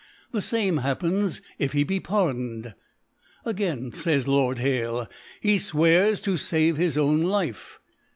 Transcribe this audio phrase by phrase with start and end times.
[0.31, 2.73] The fame happens, if he be pardoned^
[3.45, 5.07] Again, fays Lord Hale^
[5.41, 7.77] he fwears to favc his own Life.